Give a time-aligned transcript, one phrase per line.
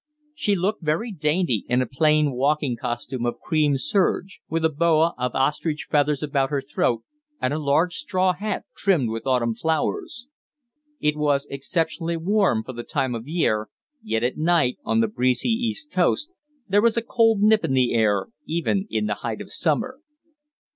[0.33, 5.13] She looked very dainty in a plain walking costume of cream serge, with a boa
[5.15, 7.03] of ostrich feathers about her throat,
[7.39, 10.25] and a large straw hat trimmed with autumn flowers.
[10.99, 13.69] It was exceptionally warm for the time of year;
[14.01, 16.31] yet at night, on the breezy East Coast,
[16.67, 19.99] there is a cold nip in the air even in the height of summer.